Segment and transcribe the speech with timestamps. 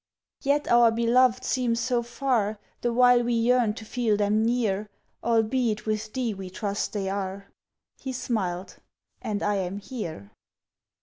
[0.41, 4.89] "Yet our beloved seem so far, The while we yearn to feel them near,
[5.23, 7.51] Albeit with Thee we trust they are."
[7.99, 8.77] He smiled:
[9.21, 10.31] "And I am here!"